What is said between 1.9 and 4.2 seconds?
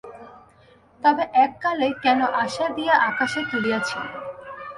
কেন আশা দিয়া আকাশে তুলিয়াছিলে?